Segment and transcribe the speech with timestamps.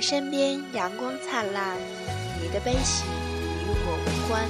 [0.00, 1.76] 的身边阳光灿烂，
[2.40, 4.48] 你的悲喜与我无关。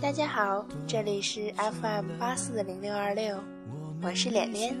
[0.00, 3.38] 大家好，这里是 FM 八四零六二六，
[4.02, 4.74] 我是脸脸。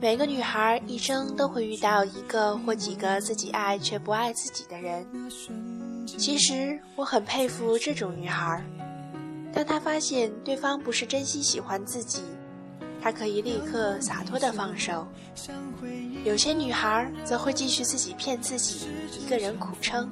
[0.00, 5.04] 每个女孩一生都会遇到一个或几个自己爱却不爱自己的人。
[6.06, 8.62] 其实我很佩服这种女孩，
[9.52, 12.22] 当她发现对方不是真心喜欢自己，
[13.02, 15.06] 她可以立刻洒脱的放手。
[16.24, 18.88] 有些女孩则会继续自己骗自己，
[19.20, 20.10] 一个人苦撑。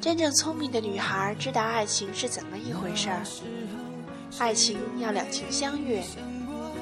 [0.00, 3.22] 真正聪明的女孩知道爱情是怎么一回事儿，
[4.38, 6.02] 爱情要两情相悦，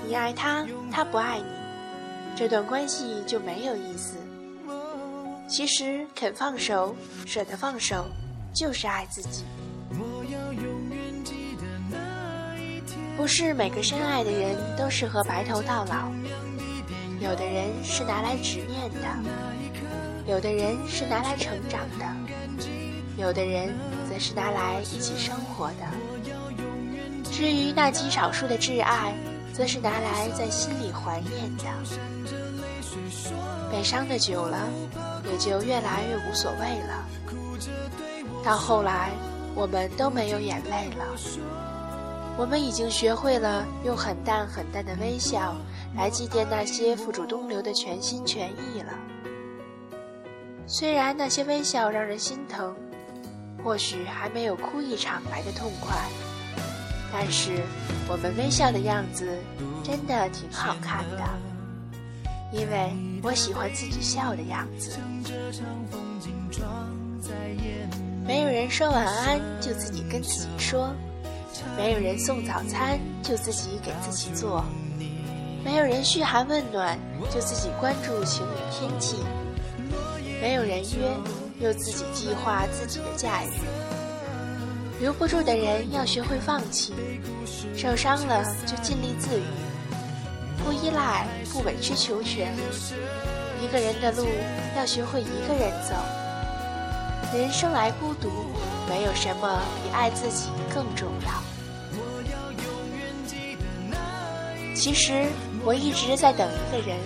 [0.07, 1.45] 你爱他，他不爱你，
[2.37, 4.17] 这段关系就没有意思。
[5.47, 6.95] 其实肯放手，
[7.27, 8.07] 舍得放手，
[8.55, 9.45] 就是爱自己。
[13.17, 16.11] 不是每个深爱的人都适合白头到老，
[17.21, 19.09] 有的人是拿来执念的，
[20.27, 22.05] 有的人是拿来成长的，
[23.17, 23.73] 有的人
[24.11, 27.31] 则是拿来一起生活的。
[27.31, 29.15] 至于那极少数的挚爱，
[29.53, 31.65] 则是拿来在心里怀念的。
[33.71, 34.69] 悲伤的久了。
[35.31, 37.07] 也就越来越无所谓了。
[38.45, 39.11] 到后来，
[39.55, 41.05] 我们都没有眼泪了。
[42.37, 45.57] 我们已经学会了用很淡很淡的微笑
[45.97, 48.93] 来祭奠那些付诸东流的全心全意了。
[50.67, 52.77] 虽然那些微笑让人心疼，
[53.65, 55.97] 或许还没有哭一场来的痛快，
[57.11, 57.63] 但是
[58.09, 59.27] 我们微笑的样子
[59.83, 61.54] 真的挺好看的。
[62.55, 64.97] 因为我喜欢自己笑的样子。
[68.25, 70.91] 没有人说晚安，就自己跟自己说；
[71.77, 74.63] 没有人送早餐，就自己给自己做；
[75.65, 76.97] 没有人嘘寒问暖，
[77.29, 79.17] 就自己关注晴雨天气；
[80.41, 81.11] 没有人约，
[81.59, 83.51] 又自己计划自己的假日。
[85.01, 86.93] 留不住的人，要学会放弃；
[87.77, 89.43] 受伤了，就尽力自愈。
[90.65, 92.53] 不依赖，不委曲求全。
[93.61, 94.27] 一个人的路
[94.77, 95.95] 要学会一个人走。
[97.37, 98.31] 人生来孤独，
[98.89, 101.43] 没有什么比爱自己更重要。
[104.75, 105.27] 其实
[105.65, 106.99] 我一直在等一个人，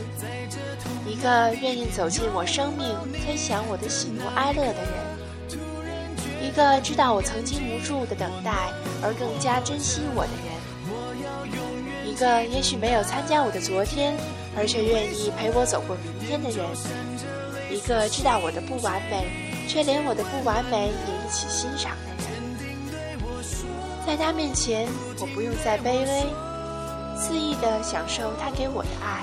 [1.06, 4.92] 一个愿意走进我生命，分享我的喜怒哀乐的人，
[6.42, 8.70] 一个知道我曾经无助的等待
[9.02, 10.57] 而更加珍惜我的人。
[12.18, 14.12] 一个也许没有参加我的昨天，
[14.56, 16.66] 而却愿意陪我走过明天的人；
[17.70, 19.24] 一个知道我的不完美，
[19.68, 22.26] 却连我的不完美也一起欣赏的人。
[24.04, 24.88] 在他面前，
[25.20, 26.26] 我不用再卑微，
[27.16, 29.22] 肆意的享受他给我的爱，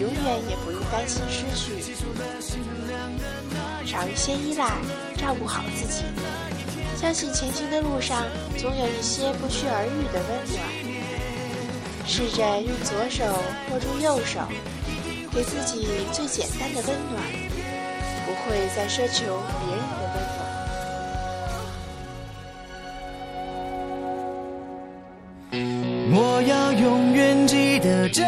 [0.00, 1.84] 永远也不用担心失去。
[3.84, 4.72] 少一些依赖，
[5.18, 6.04] 照顾好自己，
[6.96, 8.24] 相信前行的路上
[8.56, 10.96] 总有一些不期而遇的温暖。
[12.08, 13.24] 试着用左手
[13.72, 14.40] 握住右手，
[15.32, 17.20] 给自己最简单的温暖，
[18.24, 20.46] 不会再奢求别人的温暖。
[26.18, 28.22] 我要永远记得这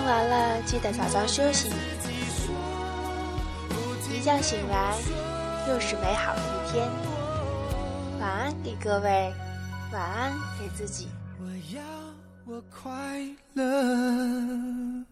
[0.00, 1.68] 听完了记得早早休息。
[4.10, 4.96] 一觉醒来，
[5.68, 6.88] 又是美好的一天。
[8.18, 9.30] 晚安给各位，
[9.92, 11.08] 晚安给自己。
[11.38, 11.82] 我要
[12.46, 12.90] 我快
[13.52, 15.04] 乐。